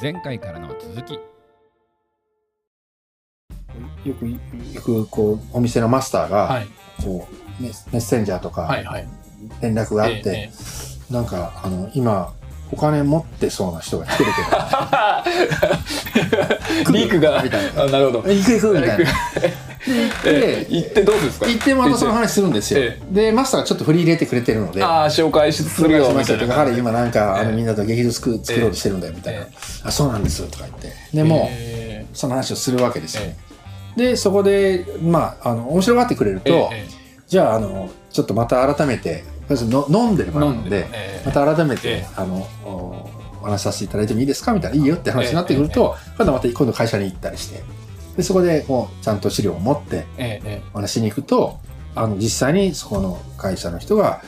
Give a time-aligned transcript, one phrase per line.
[0.00, 1.14] 前回からの続き
[4.04, 4.38] よくよ
[4.82, 6.68] くこうお店のマスターが、はい。
[7.02, 8.68] こうメッセンジャーとか。
[9.60, 12.34] 連絡があって、ええなんかあの今
[12.70, 14.30] お金持ってそうな人が来てる
[16.84, 16.92] けど。
[16.98, 17.82] リークが、みたいな。
[17.84, 18.28] あなるほど。
[18.28, 19.04] 行く行くみたいな。
[19.86, 21.46] で行っえて行ってどうですか？
[21.46, 22.80] 行ってまたその話するんですよ。
[22.82, 23.00] え。
[23.10, 24.82] でマスターがちょっと振り入れてくれてるので。
[24.82, 26.54] ああ、紹介するよ、みたいな。
[26.54, 29.48] 彼今なんか、あええのみんなと劇場作る作ろうとしてるんだよみたいな、え
[29.84, 30.92] あそうなんですとか言って。
[31.14, 31.50] でも
[32.12, 33.36] その話をするわけですよ、え
[33.96, 36.86] でそこでまああの面白がってくれると、え。
[37.26, 41.26] じゃああのちょっとまた改めて飲んでる場なので、ええ。
[41.26, 42.06] また改めて、ええ。
[42.16, 42.68] あのお
[43.40, 44.52] お話しさせていただいてもいいですか？
[44.52, 47.62] みたいないいよって話になってくると、今度また今度会社に行ったりして
[48.16, 51.58] でそこでこうちゃんと資料を持ってええお話しに行くと
[51.94, 54.22] あの実際にそこの会社の人が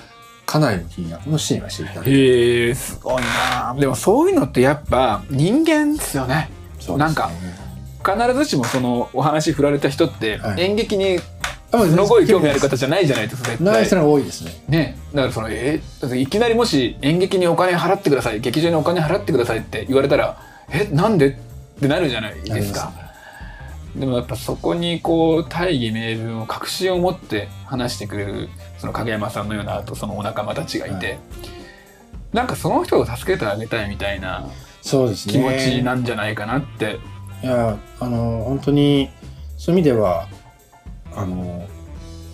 [0.47, 3.75] かなりの金額の支援をしていただへえすごいな。
[3.79, 6.49] でもそういうのってやっぱ人間ですよね。
[6.89, 6.97] ね。
[6.97, 7.31] なんか
[8.05, 10.63] 必ずしもそのお話振られた人ってはい。
[10.63, 11.19] 演劇に
[11.73, 14.63] あすごい興味ある方じゃないじゃないですかない人が多いですね。
[14.69, 14.99] ね。
[15.15, 22.93] だからそのえーいきなりもし演劇にお金払ってください劇場にお金払ってくださいって言われたらえなんでってなるじゃないですか。
[23.97, 28.49] でもやっぱそこにこう大義名分を確信を持って話してくれる
[28.79, 31.19] その影山さんのようなあとそのお仲間たちがいて、は
[32.33, 34.49] なんかその人を助けてあげたいみたいな
[34.83, 35.33] そうですね。
[35.35, 36.99] 気持ちなんじゃないかなって、
[37.43, 39.11] いや、あの、本当に、
[39.57, 40.29] そういう意味では、
[41.15, 41.67] あの、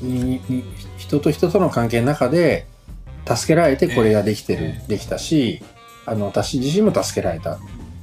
[0.00, 0.64] にに
[0.98, 2.66] 人と人との関係の中で、
[3.26, 5.62] 助けられてこれができてる、ええできたし、
[6.04, 7.58] あの、私自身も助けられた。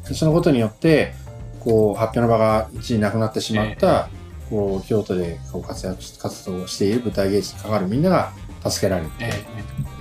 [0.07, 1.13] でそのことによって、
[1.61, 4.09] こう、発表の場が一時なくなってしまった、
[4.49, 8.33] こう、京都でこう活躍し、活動している舞台芸術に関わるみんなが
[8.67, 9.09] 助けられる。
[9.19, 9.43] え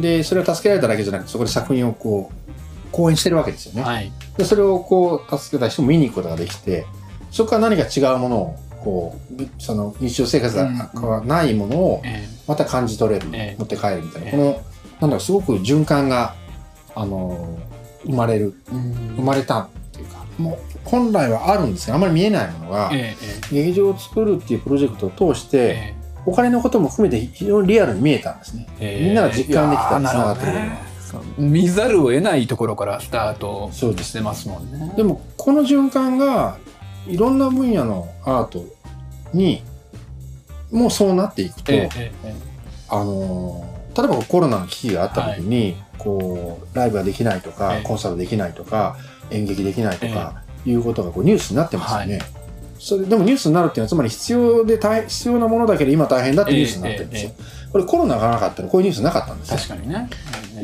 [0.00, 3.82] で、それを助けられただけじゃなくて、そこで作品をこう、講演してるわけですよね。
[3.82, 6.86] えはいで、それをこう、助けた人も見に行くことができて、
[7.30, 13.56] そこから何か違うものを、こう、ぶその日常生活がうんないものをえまた感じ取れる、ええ。
[13.58, 14.30] 持って帰るみたいな、ええ。
[14.32, 16.34] この、なんだろう、すごく循環が、
[16.94, 18.54] あのー、生まれる、
[19.16, 23.16] 生まれたっていうか、もう、本来はあるんですが、あまり見えないものが、え
[23.50, 25.94] え劇場を作るっていうプロジェクトを通して、え
[26.24, 28.66] お金のことも含めて非常にリアルに見えたんですね。
[28.80, 29.04] ええ。
[29.06, 30.46] みんなが実感できたつながって。
[30.46, 30.70] るなる
[31.36, 34.92] 見ざるを得ないところからスタートしてますもんね。
[34.96, 36.56] でもこの循環が
[37.06, 38.64] いろんな分野のアート
[39.32, 39.62] に
[40.70, 42.34] もうそうなっていくと、ええええ
[42.88, 48.96] あのー例えばコロナの危機があった時に、こうライブができないとか、ええコンサートできないとか
[49.30, 52.18] 演劇できないとか、いうことがこうニュースになってますよね。
[52.18, 52.24] は
[52.78, 57.32] それでもニュースになるっていうのはつまり必要で大必要なものだけど今大変だってニュースになってるんですよ。
[57.38, 59.56] えこれコロナがなかったらこういうニュースなかったんですよ。
[59.56, 60.08] 確かにね。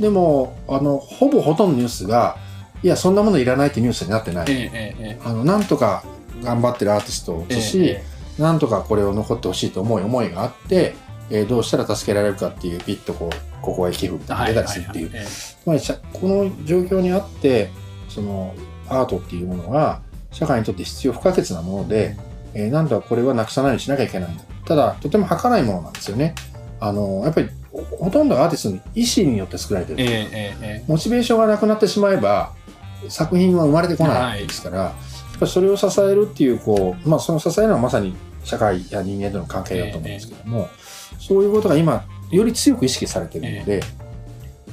[0.00, 2.36] でもあのほぼほとんどのニュースが
[2.82, 5.18] いやそんなものいらないってニュースになってない。
[5.24, 6.04] あのなんとか
[6.42, 8.02] 頑張ってるアーティストをえ映し、え。
[8.38, 10.94] なんとかこれを残ってほしいと思い思いがあって、
[11.30, 15.10] えーどうしたら助けられるかっていうピッとこうここへ寄付みたいなのが出たりするっていう、
[15.66, 15.80] まり
[16.12, 17.70] この状況にあって
[18.08, 18.54] その
[18.88, 20.00] アートっていうものが
[20.30, 22.16] 社会にとって必要不可欠なもので、
[22.54, 24.44] えーなんとかこれはなくさないようにしなきゃいけないんだ。
[24.64, 26.34] ただとても儚いものなんですよね。
[26.80, 32.52] あのやっぱりほほとんどがアーティストの意思によって作られてる、えええええモチベーションがなくなってしまえば
[33.08, 34.92] 作品は生まれてこないですから、や
[35.38, 40.68] っぱりそれを支えるっていうこう、まあ、その支えるのはまさに社会や人間との関係だと思うんですけども、
[41.18, 43.82] そういうことが今より強く意識されてるので、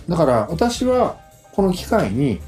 [0.10, 1.18] だから私は
[1.54, 2.42] この機会に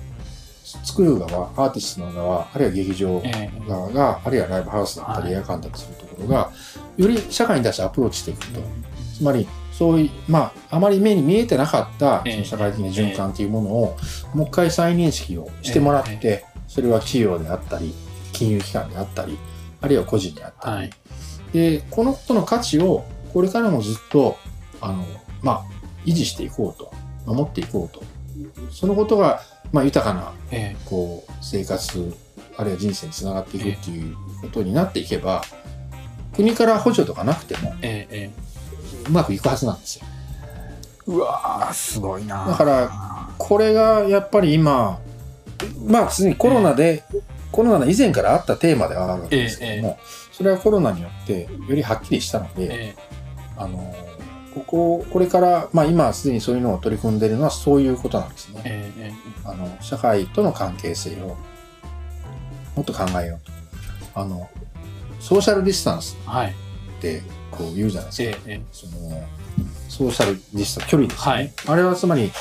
[0.84, 3.70] 作る側アーティストの側あるいは劇場えええ。
[3.70, 5.30] 側があるいはライブハウスだったはい。
[5.30, 6.52] り映画館だったりするところが
[6.98, 8.62] より社会に対してアプローチしていくと。
[9.16, 12.34] つまりそういうまああまり目に見えてなかったええ。
[12.34, 13.98] その社会的な循環というものを
[14.34, 16.44] もう一回再認識をしてもらって、え。
[16.68, 17.94] それは企業であったり
[18.38, 19.38] 金融機関であったり
[19.82, 20.90] あるいは個人であったり、はい。
[21.54, 24.38] でこのことの価値をこれからもずっと
[24.82, 25.06] あの、
[25.42, 25.66] まあ、
[26.06, 26.94] 維持していこうと
[27.26, 28.04] 守っていこうと。
[28.72, 32.16] そのことが、まあ、豊かなえこう生活
[32.56, 35.42] あるいは人生につながっていくっていうことになっていけば
[36.36, 38.32] 国から補助とかなくてもえええ
[39.10, 40.06] うまくいくはずなんですよ。
[41.08, 45.00] えうわーすごいなだからこれがやっぱり今
[45.88, 47.04] まあすでにコロナで、
[47.58, 49.98] コロナの以前からあったテーマではあるわけですけども、
[50.32, 52.96] それはコロナによってよりはっきりしたので、え
[53.58, 53.96] あの
[54.54, 58.62] こここれから、まあ、今すでにそういうのを取り組んでいるのはそういうことなんですね。
[58.64, 59.14] えええ
[59.44, 61.36] あの社会との関係性を
[62.76, 63.48] もっと考えよう
[64.14, 64.22] と。
[64.22, 64.48] あの
[65.20, 66.16] ソーシャルディスタンス。
[66.16, 68.38] ってこう言うじゃないですか。
[68.46, 69.28] えええその
[69.90, 72.32] ソーシャルディスタンス距離ですよね、はいあれはつまり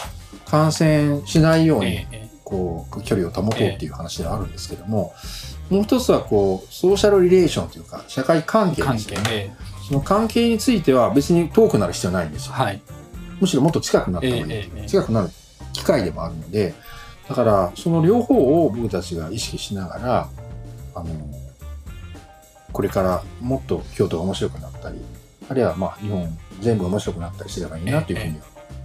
[0.45, 5.13] 感染しないように、えええこう距離を保とうっていう話ではあるんですけども、
[5.69, 9.25] もう一つはこうソーシャルリレーションというか社会関係関ですよね。
[9.25, 9.53] 係で、
[9.89, 12.53] その関係については別に遠くなる必要ないんですよ。
[12.53, 12.81] はい。
[13.41, 15.31] むしろもっと近くなった方がいい、ええええ近くなる
[15.73, 16.73] 機会でもあるので、
[17.29, 20.29] だからその両方を僕たちが意識しながら、
[20.95, 21.07] あの、
[22.73, 25.01] これからもっと京都が面白くなったり、
[25.49, 28.45] あるいはまあ日本全部面白くなったりすればいいなというふうには、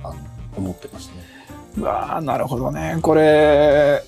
[0.10, 0.16] あの
[0.58, 1.41] 思ってますね。
[1.78, 2.98] うわあなるほどね。
[3.02, 4.04] これ、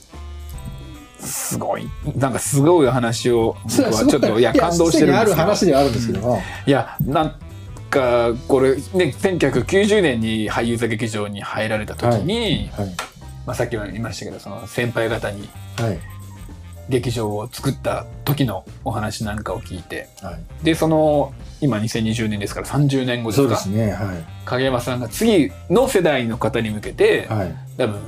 [1.19, 1.87] すごい。
[2.15, 5.41] なんかすごい話を、僕はちょっと、いや、感動してるんですあるけど。
[5.41, 7.35] 話ではあるんですけども、いや、なん
[7.89, 8.81] か、これ、ね、
[9.17, 12.87] 1990年に俳優座劇場に入られた時に、はい。
[13.45, 15.99] まあ、さっきも言いましたけど、その先輩方にはい。
[16.89, 20.65] 劇場を作った時のお話なんかを聞いて、はい。
[20.65, 23.91] で、その、今2020年ですから30年後ですかそうですね。
[23.91, 24.25] はい。
[24.45, 27.55] 影山さんが次の世代の方に向けて、はい。
[27.77, 27.99] 多分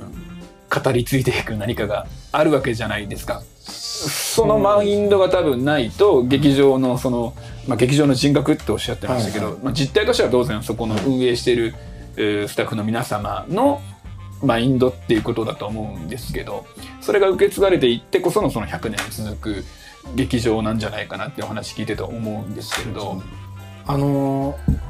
[0.83, 3.44] 語り継いでいく何かがあるわけじゃないですか。
[3.66, 7.33] そのマインドが多分ないと劇場のその、
[7.68, 11.74] まあ、劇場の人格っておっしゃってましたけど、はいはいまあ、実態としては当然そこの運営している、
[12.18, 13.81] えースタッフの皆様の
[14.45, 16.65] マインドっていうことだと思うんですけど
[17.01, 19.63] それが受け継がれていってこそのその100年続く
[20.15, 23.21] 劇場なんじゃないかなってお話聞いてて思うんですけれど。
[23.88, 24.86] あのー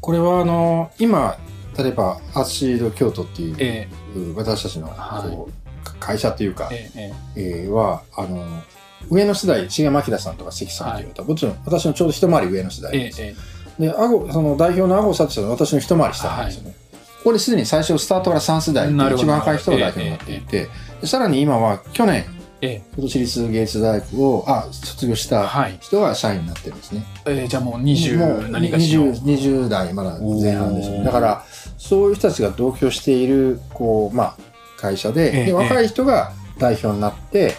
[0.00, 1.36] これはあのー今
[1.76, 3.88] 例えばアシード京都っていう、え
[4.34, 5.52] 私たちのはい。
[5.98, 7.68] 会社というか、ええええ。
[7.68, 8.62] ーはあのー
[9.10, 13.34] 上の世代重牧田さんとか関さんという方、もちろん私のちょうど一回り上の世代えです、え
[13.78, 16.74] でアゴその代表の阿さんは私の一回り下なんですよね、
[17.20, 20.68] ここですでに最初スタートから3世代一番若い人が代表になっていて、
[21.00, 22.24] でさらに今は去年
[22.62, 25.78] え京都市立芸術大学をあ卒業したはい。
[25.80, 27.04] 人が社員になってるんですね。
[27.26, 29.00] ええじゃあもうもう20何かしら。
[29.02, 31.04] 20, 20代まだ前半ですね。
[31.04, 31.44] だから
[31.78, 34.36] そういう人たちが同居しているこう、まあ、
[34.78, 35.52] 会社で,で、ええ。
[35.52, 37.54] 若い人が代表になって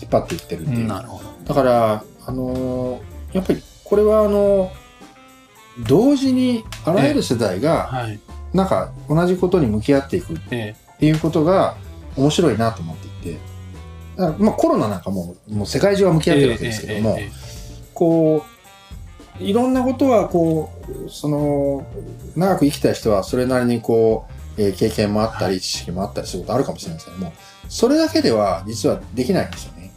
[0.00, 1.24] 引っ張っていってるっていう、なるほど。
[1.46, 3.00] だから、あのー
[3.32, 4.72] やっぱりこれはあの
[5.86, 8.18] 同時にあらゆる世代がはい。
[8.52, 11.76] なんか同じことに向き合っていくっえていうことが
[12.16, 13.38] 面白いなと思っていて
[14.38, 17.50] まあコロナなんかももう世界中が向き合ってるわけですけども、ええ
[17.94, 18.46] こ
[19.38, 20.70] ういろんなことはこ
[21.06, 21.86] うその
[22.34, 24.26] 長く生きた人はそれなりにこ
[24.56, 27.32] う、えー経験もあったり知識もあったりすることあるかもしれないですけども
[27.68, 29.92] それだけでは実はできないんですよね。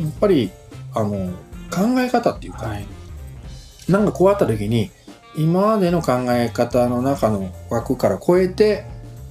[0.00, 0.50] やっぱり
[0.94, 1.30] あの
[1.70, 2.86] 考え方っていうか、はい。
[3.88, 4.90] なんかこうあった時に
[5.36, 8.84] 今までの考え方の中の枠から超えて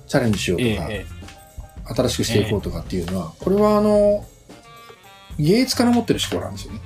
[0.07, 1.21] チャレンジしようとか、ええ
[1.93, 4.25] 新しくしていこうとかっていうのは、これはあの
[5.37, 6.79] 芸術家の持ってる思考なんですよね。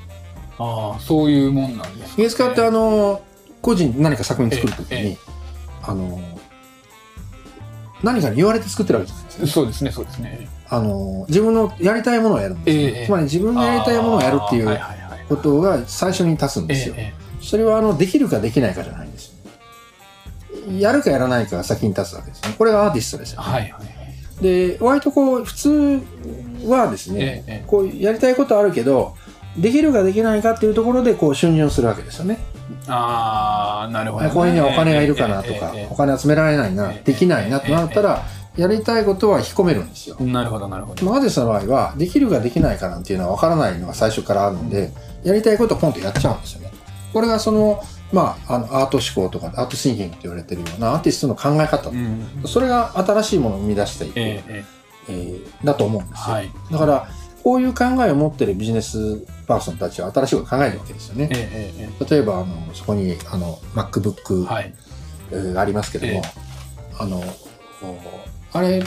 [0.57, 3.21] ああ、そういうもんなんですかね芸術家ってあの
[3.61, 5.17] 個人で何か作品作るときに、ええ
[5.83, 6.19] あの
[8.01, 9.47] 何かに言われて作ってるわけじゃないですか。
[9.47, 10.47] そうですね、そうですね。
[10.67, 14.79] あの自分のやりたいものをやるんですよ、ええつまり自分のやりたいものをやるっていう
[15.29, 16.95] ことが最初に立つんですよ。
[17.45, 19.35] えそれはあのできるかできないかじゃないんですよ。
[20.79, 22.55] やるかやらないかが先に立つわけですね。
[22.57, 23.47] これがアーティストですよ、ね。
[23.49, 23.85] えはいはいはい。
[24.41, 26.01] で割とこう普通
[26.65, 29.15] はですね、ええこうやりたいことあるけど
[29.57, 32.39] できるかできないかっていうところでこう春巡するわけですよね。
[32.87, 34.31] ああ、なるほどね。
[34.31, 38.23] これにはお金がいるかなとか、えお金集められないな、ええできないなとなったら、
[38.57, 40.17] やりたいことは引っ込めるんですよ。
[40.19, 41.05] なるほど、なるほど。
[41.05, 44.91] まあアーティストの場合は、できるかできないかなんていうのは分からないのが最初からあるので、
[45.23, 46.71] やりたいことをポンとやっちゃうんですよね。
[47.15, 47.81] これがその、
[48.11, 52.27] まあ、あの、アート思考とか、アートシンキングと言われてるようなアーティストの考え方、うん。
[52.45, 54.65] それが新しいものを生み出していく、えええ
[55.07, 56.25] えーだと思うんですよ。
[56.27, 56.51] えはい。
[56.73, 57.07] だから、
[57.41, 61.29] こういう考えを持ってるビジネスパーソンたちは新しいことを考えるわけですよね。
[61.31, 64.73] えええ例えば、あの、そこに、あの、MacBook、えはい。
[65.31, 66.21] えーありますけども、ええ
[66.99, 67.23] あの、
[68.51, 68.83] あれ、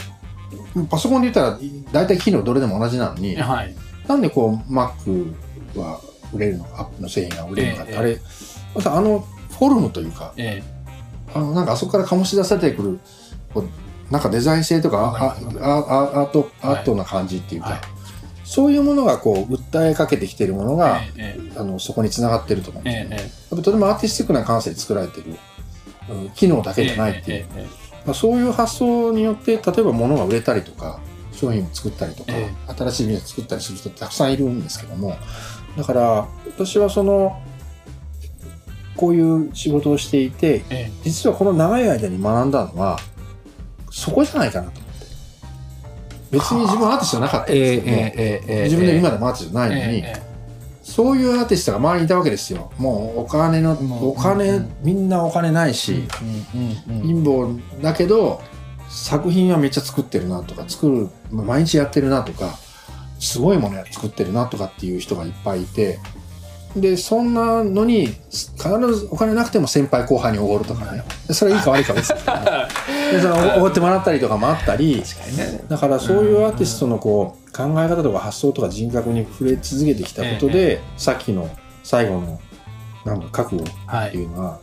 [0.87, 1.59] パソコンで言ったら
[1.91, 3.75] 大体機能どれでも同じなのに、はい。
[4.07, 5.33] なんでこう Mac
[5.75, 5.99] は
[6.33, 7.97] 売れるのか、アップの製品が売れるのかって、ええ。
[7.97, 8.17] あれ、
[8.75, 10.63] またあのフォルムというか、え
[11.33, 12.99] あのなんかあそこから醸し出されてくる、
[13.53, 16.81] こうなんかデザイン性とか、アート、アはい。
[16.81, 17.79] ートな感じっていうか、はい。
[18.43, 21.51] そういうものがこう訴えかけてきてるものえが、ええ。
[21.57, 23.17] あのそこにつながってると思うんですよね。
[23.19, 25.37] ええやっぱとてもアーティスティックな感性で作られてる、うん
[26.35, 27.45] 機能だけじゃないっていう、
[28.03, 30.99] まあ、そういう発想によって例えば物が売れたりとか
[31.31, 35.15] 商品を作ったりとか、え新しいビジネスを作ったりする人ってたくさんいるんですけども
[35.79, 37.41] だから私はその
[38.97, 40.91] こういう仕事をしていてええ。
[41.03, 42.99] 実はこの長い間に学んだのは
[43.89, 45.05] そこじゃないかなと思って。
[46.31, 50.29] 別に自分はアーティストじゃなかったんえですけども、えええ自分で今でもアーティストじゃないのに、ええ
[50.83, 52.71] そういうアーティストが周りにいたわけですよ。
[52.77, 56.07] もうお金のお金、うんみんなお金ないし、
[56.87, 58.41] 貧乏だけど
[58.89, 62.57] 作品はめっちゃ作ってるなとか、作る、まあ毎日やってるなとか、
[63.19, 65.99] すごいものや作ってるなとかっていう人がいっぱいいて、
[66.75, 71.03] で、そんなのに、必ずお金なくても先輩後輩におごるとかね。
[71.31, 72.23] それはいいか悪いか別に、ね。
[73.11, 75.03] で、そのおごってもらったりとかもあったり、
[75.67, 81.49] だからそういうアーティストのこう考え方とか発想とか人格に触れ続けてきたことで、さっきの
[81.83, 82.39] 最後の
[83.03, 84.59] なんか覚悟ってはいいうのは、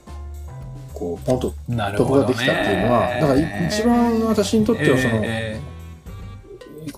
[0.95, 2.27] こうポンとなる突破ほどね。
[2.29, 5.61] ができたっていうのはだからい一番私にとってはその、え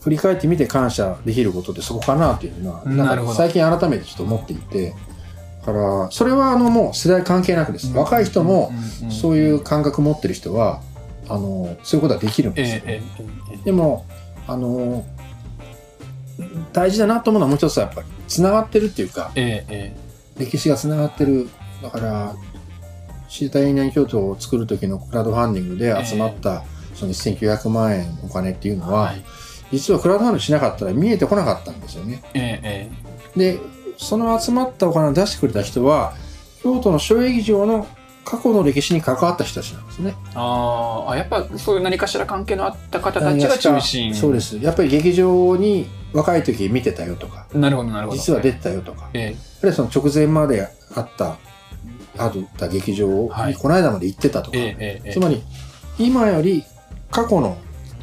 [0.00, 4.94] 振り返ってみて感謝できることってそこかなっていうのはなんか最近改めてちょっと思っていて。
[5.60, 8.72] だからそれはあのもう世代関係なくです、ー若い人も
[9.10, 10.80] そういう感覚持ってる人は
[11.28, 13.00] あのそういうことはできるんですよ、
[13.64, 14.06] でも、
[14.46, 15.04] あの
[16.72, 19.30] 大事だなと思うのはもう一つはやっぱり、つながってるっていうか、
[20.38, 21.50] 歴史がつながってる。
[21.82, 22.34] だから、
[23.28, 26.64] シータイニャン京都を作る時のクラウドファンディングで集まった、
[26.94, 29.22] その1900万円お金っていうえのは、はい
[29.72, 32.22] 実はクラウドファンディングしなかったら見えてこなかったんですよね。
[32.34, 32.90] ええ
[33.36, 33.58] えで、
[33.98, 36.14] その集まったお金を出してくれた人は、
[36.62, 37.86] 京都の小劇場の
[38.24, 40.14] 過去の歴史に関わった人たちなんですね。
[40.34, 44.14] あーあやっぱそういう何かしら関係のあった方たちが中心。
[44.14, 44.58] そうです。
[44.58, 48.18] やっぱり劇場に若い時見てたよとか、なるほどなるほど。
[48.18, 51.36] 実は出てたよとか、えあるいはその直前まであった、
[52.18, 53.52] あった劇場はい。
[53.52, 55.12] にこの間まで行ってたとか、えええええ。
[55.12, 55.42] つまり
[55.98, 56.64] 今より
[57.10, 57.56] 過去の、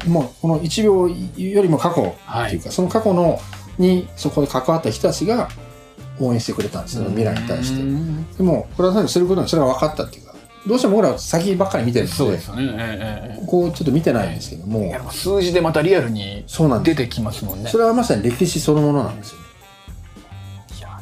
[0.06, 3.40] もうこの1秒よりも過去はいっていうか、その過去の
[3.78, 5.48] にそこで関わった人たちが
[6.20, 7.84] 応援してくれたんですよ、未来に対してう。
[7.84, 10.34] んでも、これはさんにすることにそれが分かったっていうか、
[10.66, 16.44] どうしても僕らは先ばっかり見てるのでそうです、よねえええこうちょっと見てないんですけども数字でまたリアルに。
[16.82, 19.45] 出てきますもんねそれはまさに歴史そのものなんですよね。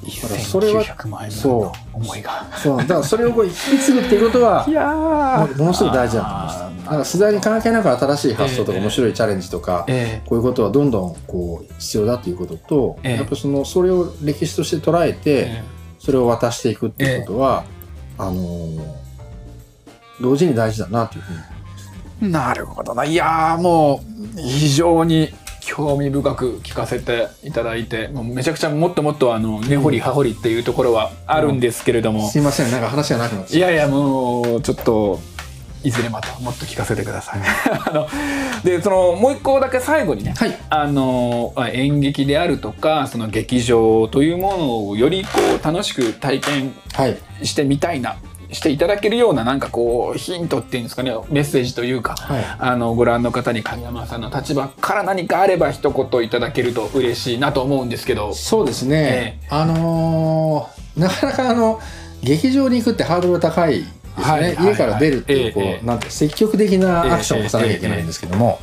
[0.06, 2.46] いやからそれは1900万円のそ思いが。
[2.56, 6.84] そう、だからそれをこう引き継ぐっていうことは、やもものすごく大事だと思います。
[6.84, 8.82] だから世代に関係なく新しい発想とかええ。
[8.82, 13.16] 面白いチャレンジとか、えこういうことはどんどんこう必要だということと、ええ。
[13.16, 15.62] やっぱそのそれを歴史として捉ええて、え
[15.98, 17.64] それを渡していくっていうことは、
[18.18, 19.04] あのー
[20.20, 21.38] 同時に大事だなというふうに。
[22.22, 23.04] えなるほどな。
[23.04, 24.00] いやーも
[24.36, 25.34] う非常に
[25.64, 35.18] 興味深く聞かせていただいてもうめちゃくちゃもっともっとあの根掘り葉掘りっていうところはあるんですけれども、すいません、なんか話がなくなっていやいやもうちょっと
[35.82, 37.40] いずれまたもっと聞かせてください。
[37.88, 38.08] あの
[38.62, 40.56] でそのもう一個だけ最後にねはい。
[40.70, 45.30] あのまあ演劇であるとかその劇場というものをよりこ
[45.62, 47.16] う楽しく体験はい。
[47.42, 48.16] してみたいな
[48.54, 52.44] していただけるようななんかこうヒントっていうんですかねメッセージというか、はい。
[52.58, 58.32] あのご覧の方に神山さんの立場から何かあれば一言いただけると嬉しいなと思うんですけど。
[58.34, 59.40] そうですね。
[59.50, 61.80] あのーなかなかあの、
[62.22, 63.92] 劇場に行くってハードルが高いですね。
[64.24, 68.60] はいはい家から出るっていう、こう、ええなんて積極的なアクションを起こさなきゃいけないんですけども、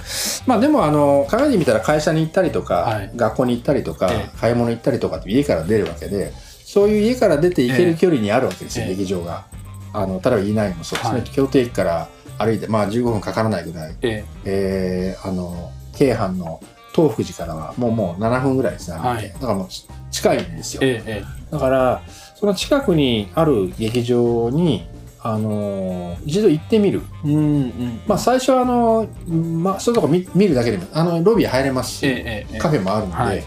[0.47, 6.31] まあでもあの、考えてみたら会社に行ったりとか、はい学校に行ったりとか、え買い物行ったりとかって家から出るわけで、
[6.63, 9.45] そういう家から出て行ける距離にあるわけですよ、ええ劇場が。
[9.93, 11.19] あの、例えばいないもそうですね。
[11.19, 11.29] はい。
[11.29, 12.07] 京都駅から
[12.37, 15.15] 歩いて、まあ15分かからないぐらい、ええ。
[15.19, 16.59] ーあの、京阪の
[16.93, 19.31] 東福寺からはもうもう7分ぐらいですね、はい。
[19.31, 20.81] だからもうち近いんですよ。
[20.83, 22.01] ええだから、
[22.35, 24.87] その近くにある劇場に、
[25.23, 27.01] あのー一度行ってみる。
[27.25, 28.01] えうんうん。
[28.07, 32.57] まあ最初はあの、まあそういうとこ見見るだけでも、あの、ロビー入れますし、ええええ。
[32.57, 33.43] カフェもあるので、はい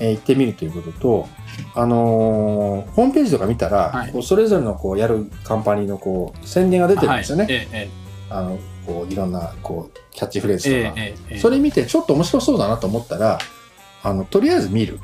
[0.00, 1.28] えー行ってみるということと、
[1.74, 7.44] あのーホームページとか見たら、はいこうそれぞれのこうやるカンパニーのこう宣伝が出てるんですよね。
[7.44, 7.88] はいええ
[8.30, 10.76] あの、こういろんなこうキャッチフレーズとか。
[10.76, 13.38] ええええええそれ見てちょっと面白そうだなと思ったら、
[14.02, 14.98] あの、とりあえず見る。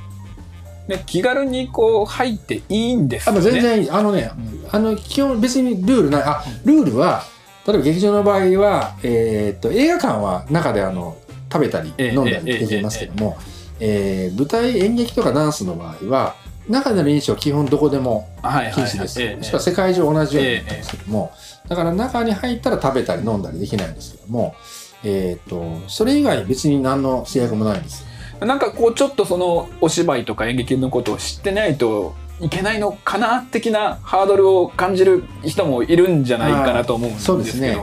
[0.87, 3.51] で気軽にこう入っていいんですあ、よね。
[3.51, 3.91] 全然いい。
[3.91, 4.31] あのね、
[4.71, 6.23] あの、基本別にルールない。
[6.25, 7.23] あ、ルールは、
[7.67, 11.17] 例えば劇場の場合は、えーっと、映画館は中であの、
[11.51, 16.35] 食べたりええ飲んだりできますけども、えー舞台演劇とかダンスの場合は、
[16.69, 19.23] 中での飲酒は基本どこでもはいはいはい禁止です。
[19.23, 21.33] ええしかも世界中同じようになってますけども、
[21.69, 24.55] だから中に入ったら食べたり飲んだりできないんですけども、
[25.03, 28.05] えーっと、それ以外別に何の制約もないんです。
[28.41, 37.79] なんかこうちょっとそのお芝居とか演劇のことを知ってないといけないのかな的なハードルを感じる人もいるんじゃないかなと思うんですけどそうですね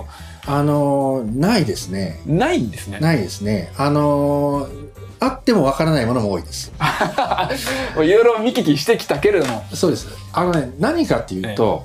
[0.47, 2.19] あのーないですね。
[2.25, 2.99] ないんですね。
[2.99, 3.71] ないですね。
[3.77, 4.80] あのー
[5.21, 6.73] あってもわからないものも多いです。
[7.95, 10.07] いろいろ見聞きしてきたけれども、そうです。
[10.33, 11.83] あのね、何かっていうと、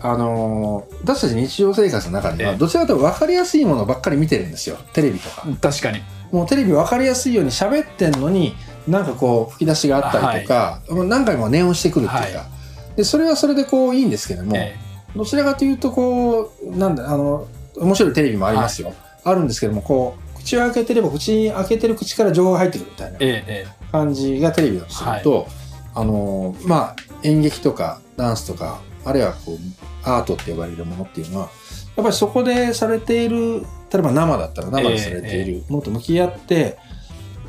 [0.00, 4.76] あのー私たち日常生活の中では、ええどちらかというと分かりやすいものばっかり見てるんですよ。
[4.92, 5.46] テレビとか。
[5.62, 6.02] 確かに。
[6.30, 8.54] もうテレビ分かりやすいように喋ってんのに、
[8.86, 12.46] なんかこう吹き出しがあったりとか、もう何回も念をしてくるっていうか、は
[12.96, 14.76] で、それはそれでこういいんですけども、え
[15.16, 18.92] どちらかというとこう、なんだ、あの、面白いテレビもありますよ。
[19.24, 25.46] あるんですけども、こう、口を開けてれば口開けてる口から情報が入ってくるみたいなええ感じがテレビだとすると、
[25.94, 29.58] あのまあ演劇とかダンスとかあるいはこう
[30.02, 31.50] アートって呼ばれるものっていうのは
[31.96, 33.60] やっぱりそこでされている
[33.92, 36.76] 例えば生だったら生でされているものと向き合って、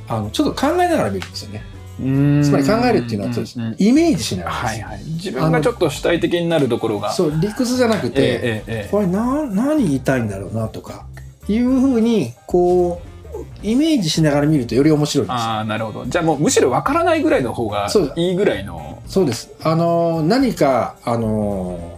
[0.08, 1.64] あのちょっと考えながら見るんですよね。
[2.00, 5.04] えつまり考えるっていうのはイメージしないはいはい。
[5.06, 7.12] 自分がちょっと主体的になるところが。
[7.12, 8.92] そう理屈じゃなくて、ええええええ。
[8.92, 11.08] これな何言いたいんだろうなとか
[11.48, 13.16] いうふうにこう
[13.62, 15.44] イメージしながら見るとより面白いんですよ。
[15.44, 19.52] ああなるほどじゃあもうむしろわからないぐらいの方がいいぐらいのそうです。
[19.64, 21.98] あの何かあの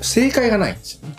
[0.00, 1.14] 正解がないんですよね。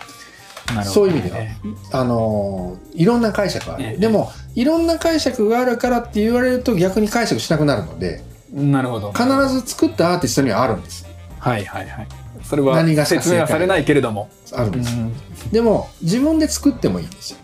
[0.68, 1.56] なるほどそういう意味ではえ
[1.92, 3.84] あのいろんな解釈がある。
[3.84, 8.22] ええでもいろんな解釈があるからって言われると逆に解釈しなくなるので
[8.56, 11.06] えなるほど必ず作ったアーティストにはあるんです。
[11.38, 12.08] はいはいはい
[12.48, 14.30] それは説明はされないけれども。
[14.52, 14.96] あるんです。
[14.96, 15.12] うん。
[15.50, 17.38] でも自分で作ってもいいんですよ。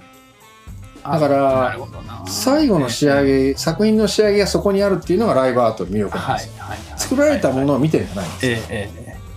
[1.03, 1.77] だから
[2.27, 6.61] 最後の仕上げ、作品の仕上げがそこにあるっていうのがライブアートの魅力なんはいです。
[6.61, 6.99] はいはい。
[6.99, 8.79] 作られたものを見てるんじゃないんですよ。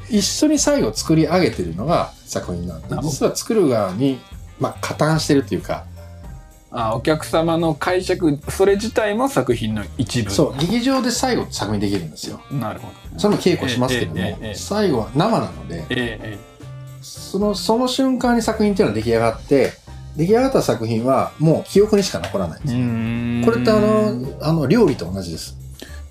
[0.10, 4.20] 一緒に最後作り上げてるのが作品なんで実は作る側に、
[4.60, 5.93] まあ、加担してるというかえ
[6.76, 10.32] あお客様の解釈それ自体も作品の一部。
[10.32, 12.42] そう劇場で最後作品できるんですよ。
[12.52, 13.20] なるほど。
[13.20, 16.40] その稽古しますけども、最後は生なので
[17.02, 19.72] そのその瞬間に作品っていうのは出来上がって
[20.18, 25.56] 出来上がった作品はもう記憶にしか残らないんですこれってあのあの料理と同じです、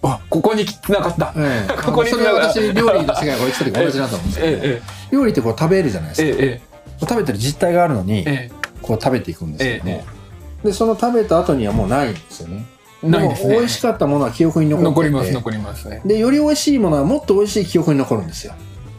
[0.02, 1.32] あここに繋がった。
[1.36, 1.74] ええ。
[1.82, 6.60] ここにそれは私料理の世界が追いついて同じだと思うんですけど、 え料理ってこう食べるじゃないです
[7.00, 8.50] か、食べてる実態があるのに、ええ。
[8.80, 10.21] こう食べていくんですけども、え
[10.64, 12.66] でその食べた後にはもうないんですよね。
[13.02, 13.54] えないですね。
[13.54, 14.90] も美味しかったものは記憶に残ってて。
[14.90, 15.88] 残ります残ります。
[15.88, 18.54] ねでより美味しいものはもっと美味しい記憶に残るんですよ。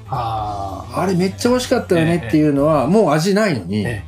[0.09, 4.03] ああれめっちゃ美味しかったよねっていうのはもう味ないのに、え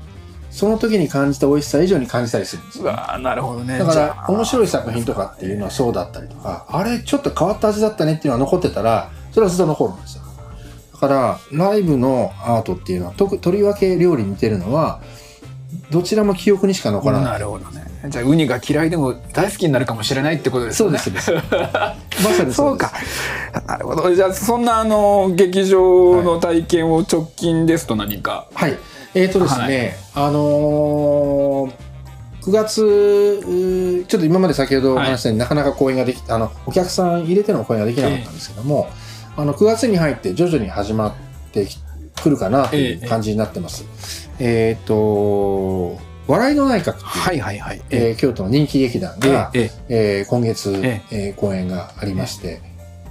[0.52, 3.78] その時に感じた美味しさ以上に感じたりするんですようわーなるほどね。
[3.78, 10.24] だから面白い作品とかっていうのはそうだったりとかあれちょっと変わった味だったねっていうのは残ってたらそれはずっと残るんですよ。
[10.94, 15.02] だからライブのアートっていうのはとりわけ料理に似てるのは
[15.92, 17.32] どちらも記憶にしか残らない。
[17.34, 17.86] なるほどね。
[18.08, 21.00] じゃあウニが嫌いでも大好きになるかもしれないってことですよね。
[21.00, 21.50] そうですそうです。
[22.24, 22.92] まさにそうか。
[23.68, 24.14] なるほど。
[24.14, 28.78] じゃあそんなあの劇場の体験を直近ですと何か、はい。
[29.14, 31.72] えっ、とですね、あのー
[32.46, 38.88] 9月ちょっと今まで先ほどお話したように、なかなか公演ができあのお客さん入れての公演ができなかったんですけども、
[39.36, 41.14] あの9月に入って徐々に始まっ
[41.52, 41.80] てき
[42.22, 43.84] くるかなという感じになってます。
[43.84, 44.25] え
[44.80, 47.82] っ、と笑いの内閣っていう、はいはいはい。
[47.90, 51.34] えー京都の人気劇団が、ええー今月、ええ。
[51.34, 52.62] ー公演がありまして、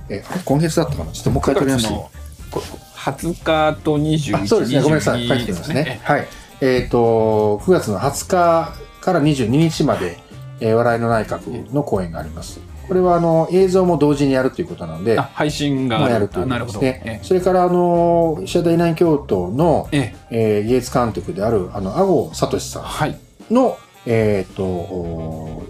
[0.08, 1.12] えー今月だったかな？
[1.12, 1.94] ちょっともう一回9取りまして。
[1.94, 2.10] いい月の
[2.50, 2.62] こ
[2.96, 6.00] 20日と21あそうですね、ごめんなさい、書いてますね。
[6.04, 6.26] はい。
[6.60, 10.18] えっ、と、9月の20日から22日まで、
[10.60, 12.60] えー笑いの内閣の公演があります。
[12.86, 17.02] これは、あの、映像も同時にやるということなので、あ配信がやるということですね。
[17.04, 17.20] え。
[17.22, 20.60] それから、あの、石田内京都の、ええ。
[20.64, 25.62] ー芸術監督である、あの、阿郷聡さはいんの、えっ、と、お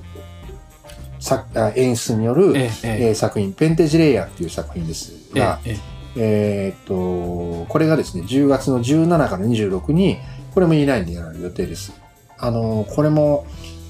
[1.20, 5.78] さあ演出による、えええー作品、ペンテジレイヤーっていう作品ですえが、え
[6.16, 6.74] え。
[6.76, 10.18] ーっと、これがですね、10月の17から26に、
[10.52, 11.92] これも E9 でやられる予定です。
[12.38, 13.46] あの、これも、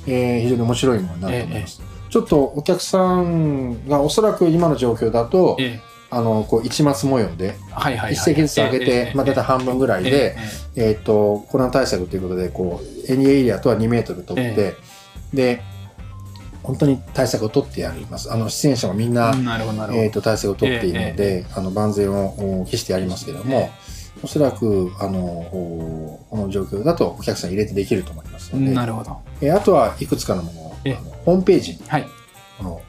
[0.07, 1.94] えー非常に面白いものになると思います。
[2.15, 5.95] ちょっとお客さんがおそらく今の状況だと、ええ。
[6.11, 8.13] あの、こう、一末模様で、はいはいはい。
[8.13, 10.37] 一席ずつ上げて、まあ、大体半分ぐらいで、
[10.77, 14.77] えっと、コロナ対策ということで、こう、エニエリアとは2メートル取って、
[15.33, 15.61] で、
[16.63, 18.33] 本当に対策を取ってやります。
[18.33, 23.85] あの、出演者もみんな、えー、と体制を取っているので、あの万全をお期してやりますけれども、え
[24.23, 29.19] おそらくあのおこの状況だとお客さん入れてできると思いますので、なるほど。
[29.43, 30.64] えーあとはいくつかのもの
[31.25, 31.73] ホームページ。
[31.73, 32.07] にはい。
[32.59, 32.81] このホ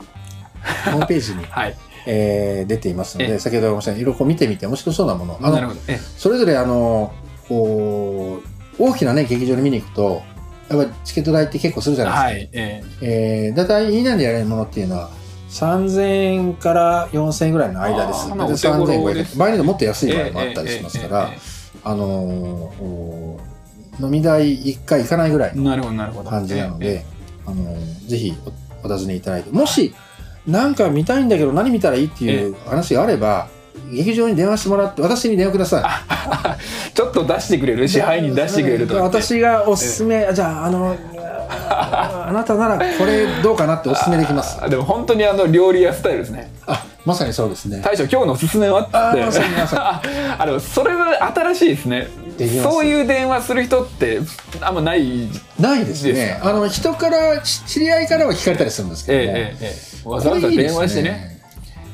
[0.91, 1.75] ームページに、 はい。
[2.07, 4.05] えー出ていますのえで先ほど申し上げたい。
[4.05, 5.39] ろいろ見てみて面白そうなもの。
[5.41, 5.73] あの
[6.17, 7.11] それぞれあの
[7.47, 8.39] こ
[8.79, 10.21] う大きな、ね、劇場に見に行くと
[10.69, 12.59] やっぱりチケット代って結構するじゃえないですか。
[12.59, 13.45] はいええ。
[13.47, 15.09] えー、だいたい以内でやれるものっていうのは
[15.49, 16.01] 3000
[16.33, 18.27] 円から4000円ぐらいの間です。
[18.29, 21.31] まあ大体お手頃3500円場合によってもっと安い場合もあったりしますから、
[21.83, 23.39] あのーお
[24.01, 26.29] 飲み代1回行かないぐらいのえなるほどなるほど。
[26.29, 27.05] 感じなのええで、
[27.47, 28.33] あのーぜひ
[28.83, 29.93] おお尋ねいただいて、もし
[30.47, 33.47] なんか見たいんだけど何見たらいいっていう話があれば、
[33.91, 36.93] 劇場に電話してもらって、私に電話ください。
[36.93, 37.87] ちょっと出してくれる？
[37.87, 40.95] 支配人出してくれると私がおすすめ、じゃあ、あの、
[41.49, 44.59] あなたならこれどうかなっておすすめできます。
[44.63, 46.51] あでも本当にあの料理屋スタイルですね。
[46.67, 47.81] あ、まさにそうですね。
[47.83, 48.81] 大将今日のおすすめは？
[48.81, 48.97] って。
[48.97, 49.09] あ
[49.73, 50.01] あ
[50.39, 52.07] あでもそれは新しいですね
[52.61, 54.19] そういう電話する人って
[54.61, 56.39] あんまないないですね。
[56.41, 59.73] あの人からし知り合いからは聞かれたりするんですけども、えええええ
[60.05, 60.09] え。
[60.09, 61.41] わざわざ電話してね。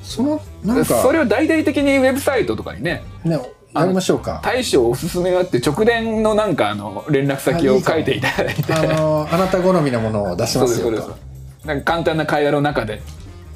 [0.03, 3.39] そのなんかそれを大々的にウェブサイトとかにねね
[3.73, 4.41] やりましょうか。
[4.43, 8.73] 大将おすすめがあって直伝のなんかあの連絡先を書いていただいて。
[8.73, 11.07] あのあなた好みのものを出しそうですそうです。
[11.07, 11.17] ますよ
[11.61, 13.01] となんか簡単な会話の中で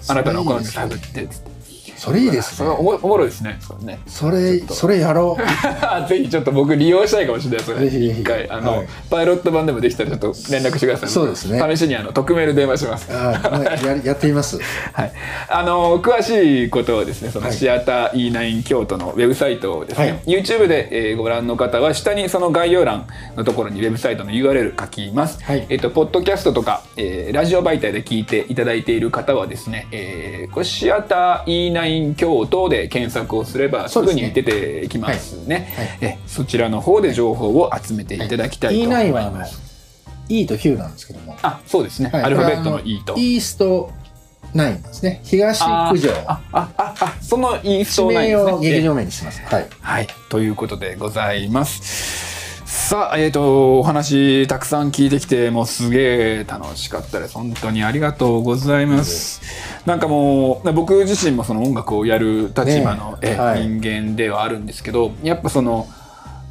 [0.07, 1.27] あなたのお好み探って
[1.97, 2.57] それいいですね。
[2.57, 3.57] それおもおもろいですね。
[3.61, 3.99] それね。
[4.07, 5.43] それそれやろう。
[6.07, 7.65] ぜひちょっと僕利用したいかもしれない。
[7.65, 7.79] それ。
[7.79, 8.21] ぜひぜひ。
[8.21, 8.87] 一回あの、はい。
[9.09, 11.09] パイロット版でもできたらちょっと連絡してください。
[11.09, 11.61] そうですね。
[11.75, 13.07] 試しにあの匿名で電話します。
[13.11, 13.39] あ
[13.85, 14.59] ややってみます。
[14.93, 15.11] はい、
[15.49, 17.55] あの詳しいことはですねそのはい。
[17.55, 20.41] シアター E9 京都のウェブサイトをですね、はい。
[20.41, 25.65] YouTube で、えーご覧の方は下にその概要欄のところにウェブサイトの URL 書きます、はい。
[25.69, 31.84] えっとポッドキャストとか、えーラジオ媒体で聞いていただいている方はですね、えーこれシアター E9
[32.15, 35.73] 京都で検索をすればすぐに出てきますね。
[35.75, 35.97] はい。
[36.01, 39.61] えそちらの方で情報を集めていただきたいと思い E9 はあのます
[40.29, 42.23] E と Q なんですけども、あそうですね、はい。
[42.23, 43.15] アルファベットの E と。
[43.15, 43.91] イースト
[44.53, 45.21] 9ですね。
[45.23, 45.59] 東
[45.91, 46.11] 九条。
[46.27, 48.69] ああああそのインス地トない名をですね。
[48.71, 49.41] 劇場名にします。
[49.41, 52.34] はいはい、ということでございます。
[52.75, 57.33] さあ、えっ、と、お話たくさん聞いてきて、もうすげえ楽しかったです。
[57.33, 59.41] 本当にありがとうございます。
[59.87, 65.87] なんかもう、僕自身もその音楽をやる立場の、えねはい人間ではあるんですけど、やっぱその、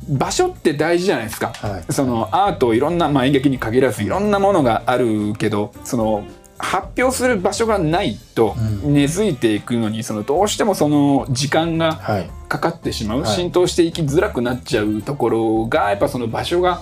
[0.08, 6.24] 場所って大事じゃないですか、はいそのアートいろんな、まあ、演劇に限らずいろんなものがあるけどその
[6.58, 8.94] 発表する場所がないとうん。
[8.94, 12.30] 根付いていくのに、そのどうしてもその時間がはい。
[12.48, 13.30] かかってしまう、はい。
[13.30, 16.80] 浸透していきづらくなっちゃうところがやっぱその場所が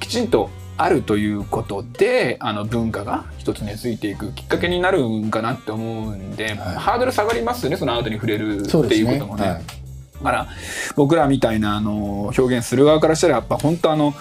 [0.00, 0.48] きちんと
[0.78, 6.56] あるということであの文化が一つ根付いていくきっかけになるんかなって思うんで、はい。
[6.56, 9.46] ハードル下がりますよねそのアートに触れるっていうこともね。
[9.46, 9.62] はい。
[10.22, 10.48] だから
[10.96, 14.14] 僕らみたいなあの表現する側からしたらやっぱ本当あの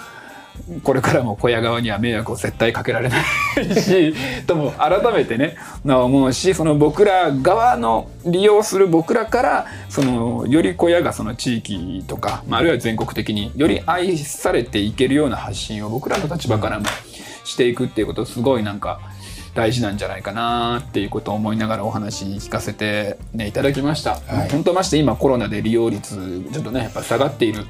[0.84, 4.14] これからも小屋側には迷惑を絶対かけられないし
[4.48, 16.86] とも改めてねな思うしその僕ら側の利用する僕らからそのより小屋がその地域とか、まあ、あるいは全国的により愛されていけるような発信を僕らの立場からも
[17.44, 19.00] していくっていうことすごいなんか
[19.54, 24.16] 大事なんじゃないかなっていうことを思いながらお話聞かせて、ね、いただきました。
[24.16, 24.50] はい。
[24.50, 27.66] 本当まして今コロナで利用率ちょっとねやっぱ下がっている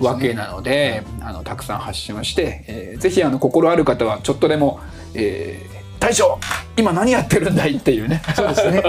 [0.00, 4.80] わけなのであのたくさん発信をして、えーぜひあの心ある方はちょっとでも、
[5.14, 6.38] えー大将
[6.76, 8.22] 今何やってるんだいっていうね。
[8.34, 8.82] そうですね。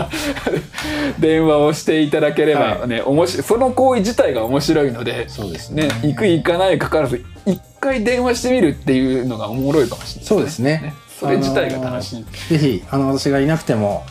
[1.19, 5.87] 電話をしていただければね、おもしその行為自体が面白いのでそうですね。
[5.87, 14.03] ね行く行かないかかわらず一回電話してみるっていうのがおもろいかもしれないそうですねねそれ自体が楽しい、ぜひあの私がいなくても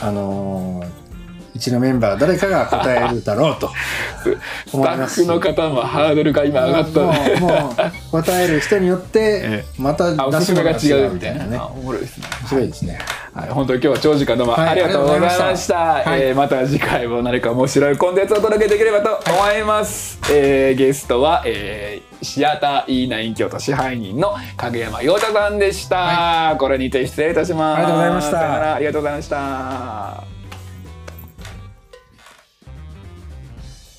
[0.00, 1.07] あのー
[1.58, 3.68] うちのメンバー誰かが答えるだろうと。
[4.68, 7.40] スタッフの方もハードルが今上がったね。
[7.40, 7.74] もうも
[8.10, 11.44] う答える人によってえまたあおすすめが違うみたいな。
[11.46, 11.58] ね。
[11.58, 11.82] 面
[12.46, 13.00] 白いですね。
[13.34, 15.44] はい、本当に今日は長時間どうもはいありがとうございました。
[15.46, 15.74] ました。
[15.76, 16.22] はい。
[16.22, 20.20] えーまた次回も何か面白いコンテンツをお届けできればと思います。
[20.30, 26.56] えーゲストは、えーシアター E9 京都支配人の影山陽太さんでした。
[26.58, 27.78] これにて失礼いたします。
[27.78, 28.74] ありがとうございました。
[28.74, 30.37] ありがとうございました。